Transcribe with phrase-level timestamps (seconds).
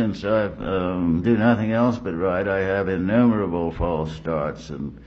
[0.00, 5.00] Since I um, do nothing else but write, I have innumerable false starts, and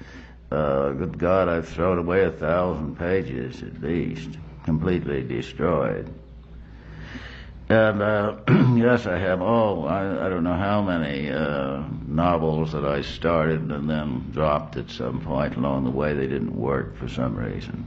[0.49, 4.29] uh, good God, I've thrown away a thousand pages at least,
[4.63, 6.07] completely destroyed.
[7.67, 8.37] And uh,
[8.77, 13.69] yes, I have all, I, I don't know how many uh, novels that I started
[13.69, 16.13] and then dropped at some point along the way.
[16.13, 17.85] They didn't work for some reason.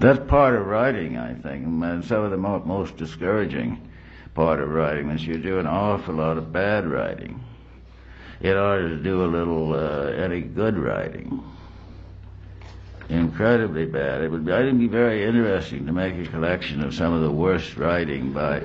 [0.00, 3.90] That's part of writing, I think, and some of the mo- most discouraging
[4.34, 7.42] part of writing is you do an awful lot of bad writing
[8.40, 11.42] in order to do a little uh, any good writing.
[13.08, 14.22] Incredibly bad.
[14.22, 17.20] It would be, I think, be very interesting to make a collection of some of
[17.22, 18.60] the worst writing by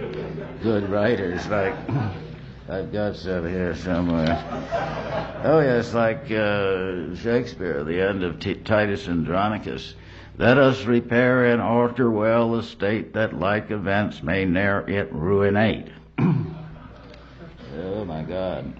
[0.64, 1.76] good writers, like
[2.70, 5.42] I've got some here somewhere.
[5.44, 9.96] Oh yes, like uh, Shakespeare, the end of T- Titus Andronicus.
[10.40, 15.90] Let us repair and alter well the state that like events may ne'er it ruinate.
[16.20, 18.72] oh my God.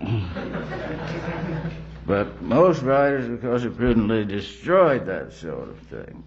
[2.06, 6.24] but most writers, because of prudently destroyed that sort of thing.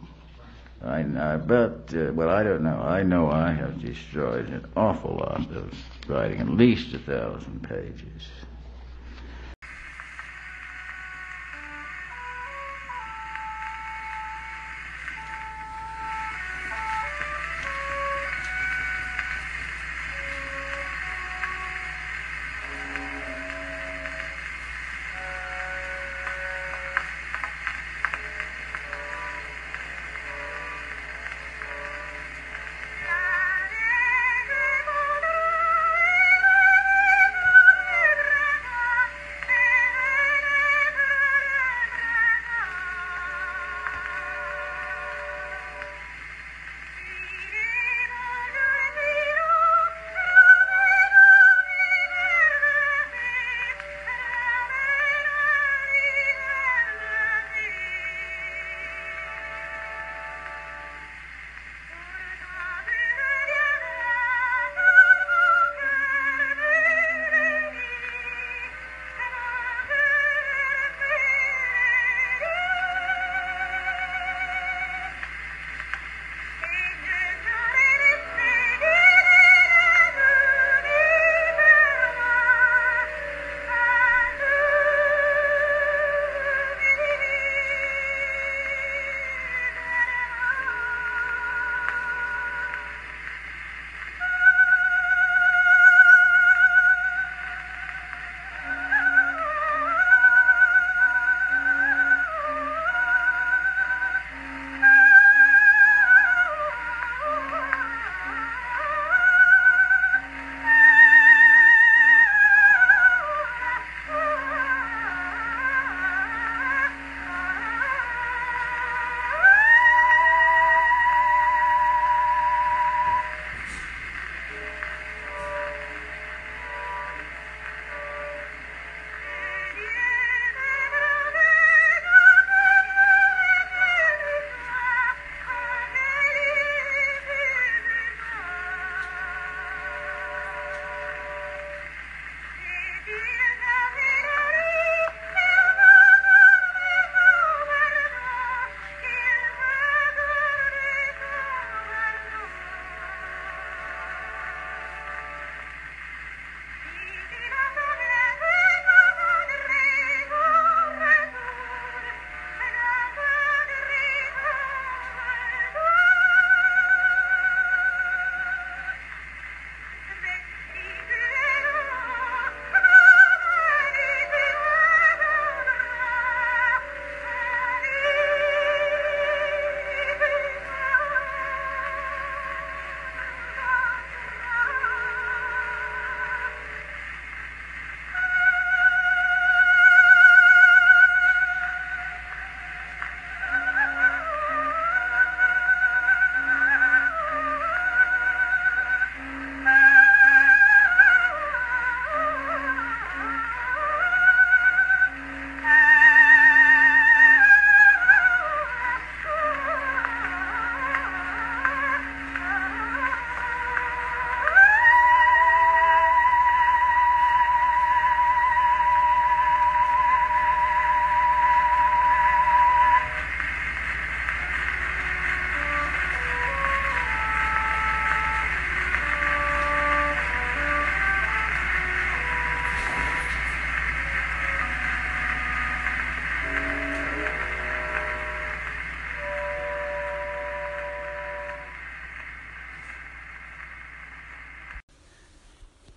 [0.82, 2.80] I, I bet, uh, well, I don't know.
[2.80, 5.72] I know I have destroyed an awful lot of
[6.08, 8.28] writing, at least a thousand pages.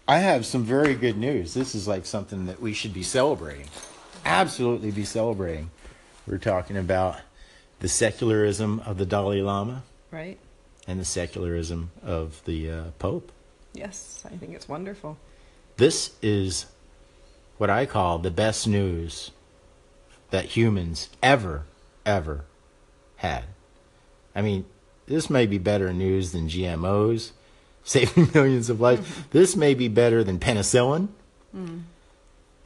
[0.07, 1.53] I have some very good news.
[1.53, 3.67] This is like something that we should be celebrating.
[4.25, 5.69] Absolutely be celebrating.
[6.27, 7.17] We're talking about
[7.79, 10.37] the secularism of the Dalai Lama Right?
[10.87, 13.31] and the secularism of the uh, Pope.
[13.73, 15.17] Yes, I think it's wonderful.
[15.77, 16.65] This is
[17.57, 19.31] what I call the best news
[20.31, 21.63] that humans ever,
[22.05, 22.45] ever
[23.17, 23.45] had.
[24.35, 24.65] I mean,
[25.07, 27.31] this may be better news than GMOs
[27.83, 29.07] saving millions of lives.
[29.31, 31.07] this may be better than penicillin.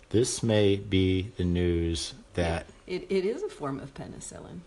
[0.09, 4.59] This may be the news that, It, it is a form of penicillin.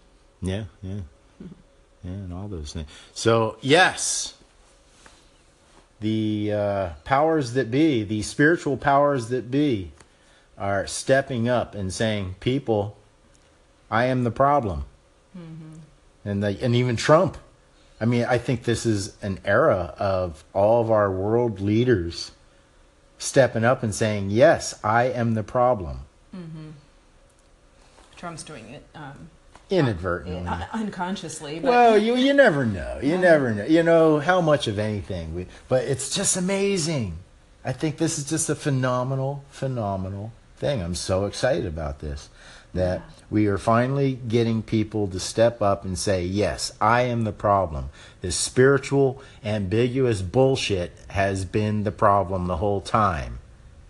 [0.43, 1.01] yeah, yeah,
[2.05, 2.89] yeah, and all those things.
[3.15, 4.35] So, yes,
[6.01, 9.93] the uh, powers that be, the spiritual powers that be,
[10.59, 12.97] are stepping up and saying, "People,
[13.91, 14.85] I am the problem,"
[16.25, 17.39] and they, and even Trump.
[18.01, 22.33] I mean, I think this is an era of all of our world leaders
[23.19, 26.01] stepping up and saying, "Yes, I am the problem,"
[28.17, 29.29] Trump's doing it um,
[29.69, 30.47] inadvertently.
[30.47, 31.61] un- unconsciously.
[31.61, 33.01] But Well, you you never know.
[33.03, 33.65] You never know.
[33.65, 37.19] You know how much of anything we, but it's just amazing.
[37.65, 40.83] I think this is just a phenomenal, phenomenal thing.
[40.83, 42.29] I'm so excited about this
[42.73, 47.33] that we are finally getting people to step up and say, "Yes, I am the
[47.33, 47.91] problem.
[48.21, 53.41] This spiritual, ambiguous bullshit has been the problem the whole time.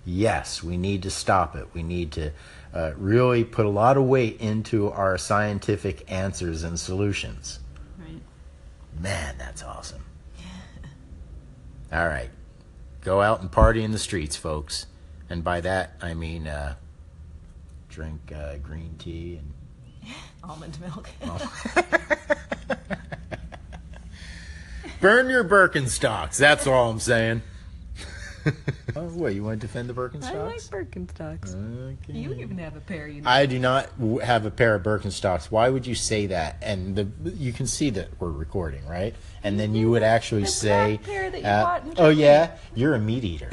[0.07, 1.69] Yes, we need to stop it.
[1.75, 2.31] We need to
[2.73, 7.59] uh, really put a lot of weight into our scientific answers and solutions."
[7.99, 8.23] right.
[8.99, 10.05] Man, that's awesome.
[11.93, 12.31] All right.
[13.03, 14.87] Go out and party in the streets, folks.
[15.31, 16.75] And by that, I mean uh,
[17.89, 20.13] drink uh, green tea and
[20.45, 21.09] almond milk.
[25.01, 26.37] burn your Birkenstocks.
[26.37, 27.43] That's all I'm saying.
[28.97, 29.35] oh, what?
[29.35, 30.35] You want to defend the Birkenstocks?
[30.35, 31.55] I like Birkenstocks?
[31.55, 31.99] Birkenstocks.
[32.05, 32.19] Okay.
[32.19, 33.31] You even have a pair, you know.
[33.31, 33.91] I do not
[34.23, 35.47] have a pair of Birkenstocks.
[35.47, 36.57] Why would you say that?
[36.63, 39.15] And the you can see that we're recording, right?
[39.45, 42.57] And then you would actually The say, pair that you uh, bought in "Oh yeah,
[42.75, 43.51] you're a meat eater."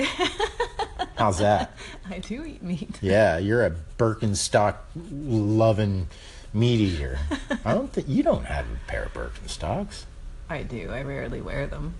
[1.18, 1.75] How's that?
[2.10, 2.98] I do eat meat.
[3.02, 6.08] Yeah, you're a Birkenstock loving
[6.54, 7.19] meat eater.
[7.66, 10.06] I don't think you don't have a pair of Birkenstocks.
[10.50, 10.90] I do.
[10.92, 11.96] I rarely wear them.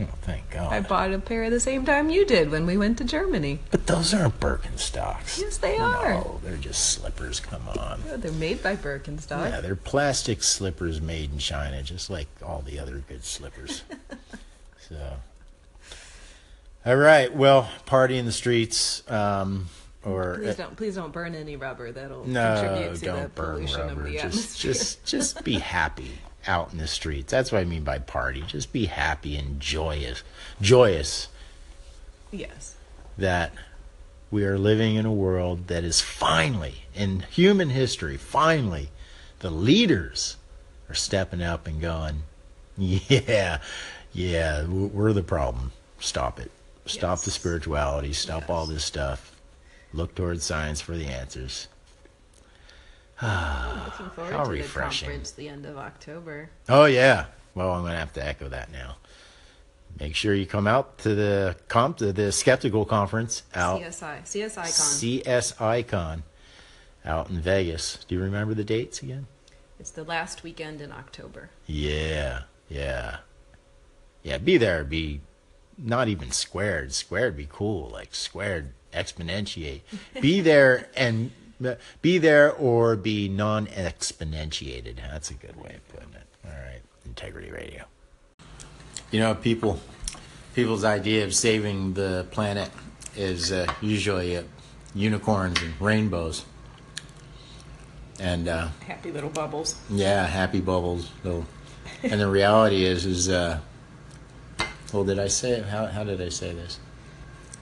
[0.00, 0.72] Oh, thank God.
[0.72, 3.58] I bought a pair the same time you did when we went to Germany.
[3.70, 5.38] but those aren't Birkenstocks.
[5.38, 6.14] Yes, they are.
[6.14, 7.38] No, they're just slippers.
[7.40, 8.00] Come on.
[8.16, 9.50] They're made by Birkenstock.
[9.50, 13.82] Yeah, they're plastic slippers made in China, just like all the other good slippers.
[14.88, 15.16] so,
[16.84, 17.34] all right.
[17.34, 19.68] Well, party in the streets, um,
[20.04, 21.92] or Please don't, please don't burn any rubber.
[21.92, 24.00] That'll no, contribute to the don't burn pollution rubber.
[24.00, 24.72] of the Just, atmosphere.
[24.72, 26.12] just, just be happy
[26.46, 27.30] out in the streets.
[27.30, 28.42] That's what I mean by party.
[28.46, 30.22] Just be happy and joyous,
[30.60, 31.28] joyous
[32.30, 32.76] yes.
[33.18, 33.52] that
[34.30, 38.88] we are living in a world that is finally, in human history, finally,
[39.40, 40.36] the leaders
[40.88, 42.22] are stepping up and going,
[42.78, 43.58] yeah,
[44.12, 45.72] yeah, we're the problem.
[45.98, 46.50] Stop it.
[46.90, 48.12] Stop the spirituality.
[48.12, 49.36] Stop all this stuff.
[49.92, 51.68] Look towards science for the answers.
[53.22, 55.08] I'm looking forward How to refreshing.
[55.08, 56.50] the conference the end of October.
[56.68, 57.26] Oh yeah.
[57.54, 58.96] Well, I'm going to have to echo that now.
[59.98, 64.22] Make sure you come out to the comp to the skeptical conference out CSI.
[64.22, 64.62] CSI Con.
[65.42, 66.22] CSI Con
[67.04, 68.04] out in Vegas.
[68.06, 69.26] Do you remember the dates again?
[69.78, 71.50] it's the last weekend in October.
[71.66, 73.18] Yeah, yeah,
[74.22, 74.38] yeah.
[74.38, 74.84] Be there.
[74.84, 75.22] Be
[75.82, 76.92] not even squared.
[76.92, 77.88] Squared be cool.
[77.90, 79.80] Like squared exponentiate.
[80.20, 81.30] Be there and
[82.02, 84.96] be there or be non-exponentiated.
[84.96, 86.26] That's a good way of putting it.
[86.44, 87.84] All right, Integrity Radio.
[89.10, 89.80] You know, people,
[90.54, 92.70] people's idea of saving the planet
[93.16, 94.42] is uh, usually uh,
[94.94, 96.44] unicorns and rainbows.
[98.18, 99.76] And uh, Happy little bubbles.
[99.88, 101.10] yeah, happy bubbles.
[101.22, 101.44] Though,
[102.02, 103.60] and the reality is, is uh,
[104.92, 105.64] well, did I say it?
[105.66, 106.78] How how did I say this?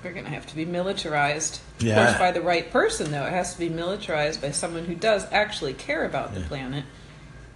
[0.04, 1.60] We're going to have to be militarized.
[1.80, 2.00] Yeah.
[2.00, 3.24] Of course, by the right person, though.
[3.26, 6.46] It has to be militarized by someone who does actually care about the Yeah.
[6.46, 6.84] planet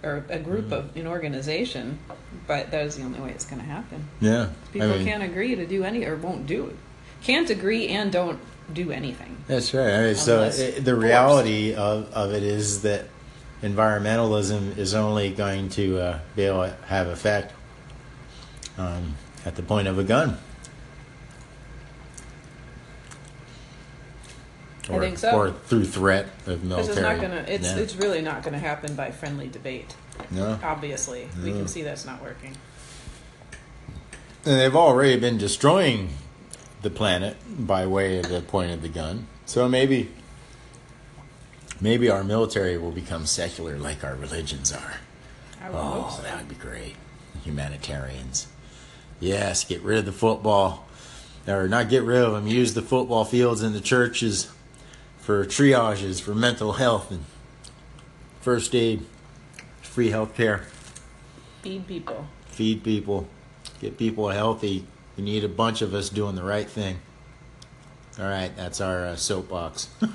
[0.03, 1.99] or a group of an organization.
[2.45, 4.09] But that is the only way it's going to happen.
[4.19, 6.75] Yeah, People can't agree to do any or won't do it.
[7.23, 8.39] Can't agree and don't
[8.73, 9.37] do anything.
[9.47, 9.93] That's right.
[9.93, 13.05] I mean, so it, the reality of, of it is that
[13.61, 17.53] environmentalism is only going to uh, be able to have effect
[18.77, 19.15] um,
[19.45, 20.37] at the point of a gun.
[24.89, 25.31] I Or, think so.
[25.31, 26.91] Or through threat of military.
[26.97, 27.45] it's not gonna.
[27.47, 27.77] It's Yeah.
[27.77, 29.95] it's really not gonna happen by friendly debate.
[30.29, 30.59] no.
[30.61, 32.55] Obviously, we can see that's not working.
[34.45, 36.09] And they've already been destroying
[36.81, 39.27] the planet by way of the point of the gun.
[39.45, 40.11] So maybe
[41.79, 44.95] maybe our military will become secular like our religions are.
[45.63, 46.23] I would hope Oh, so.
[46.23, 46.95] that would be great.
[47.45, 48.47] Humanitarians.
[49.23, 50.85] Yes, get rid of the football.
[51.47, 54.51] Or not get rid of them, use the football fields and the churches
[55.17, 57.23] for triages, for mental health and
[58.41, 59.05] first aid,
[59.81, 60.65] free health care,
[61.61, 62.27] Feed people.
[62.47, 63.27] feed people,
[63.79, 64.85] get people healthy.
[65.17, 66.99] We need a bunch of us doing the right thing.
[68.19, 69.87] All right, that's our uh, soapbox.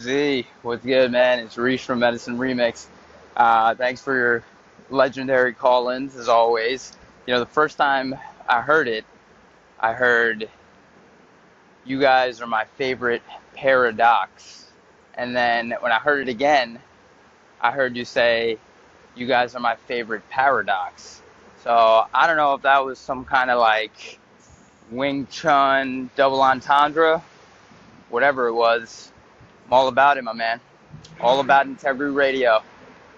[0.00, 1.38] Z, what's good, man?
[1.38, 2.86] It's Reese from Medicine Remix.
[3.36, 4.44] Uh, thanks for your
[4.92, 6.92] legendary call-ins, as always.
[7.26, 8.14] You know, the first time
[8.48, 9.04] I heard it,
[9.80, 10.48] I heard
[11.84, 13.22] you guys are my favorite
[13.54, 14.70] paradox.
[15.14, 16.78] And then when I heard it again,
[17.60, 18.58] I heard you say
[19.14, 21.22] you guys are my favorite paradox.
[21.62, 24.18] So I don't know if that was some kind of like
[24.90, 27.22] Wing Chun double entendre,
[28.10, 29.12] whatever it was.
[29.66, 30.60] I'm all about it, my man.
[31.20, 32.62] All about Integrity Radio.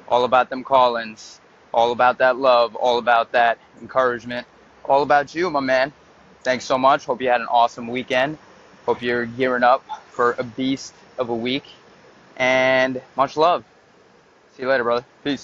[0.09, 1.41] All about them call-ins.
[1.75, 2.77] All about that love.
[2.77, 4.47] All about that encouragement.
[4.85, 5.93] All about you, my man.
[6.45, 7.05] Thanks so much.
[7.05, 8.39] Hope you had an awesome weekend.
[8.87, 11.65] Hope you're gearing up for a beast of a week.
[12.37, 13.65] And much love.
[14.57, 15.05] See you later, brother.
[15.25, 15.43] Peace.